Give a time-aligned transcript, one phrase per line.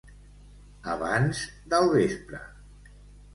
[0.93, 1.41] Abans
[1.75, 2.41] del vespre.